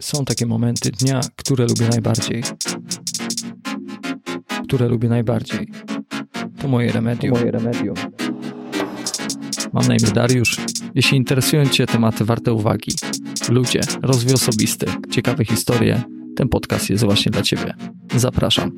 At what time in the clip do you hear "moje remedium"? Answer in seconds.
6.68-7.38, 7.38-7.94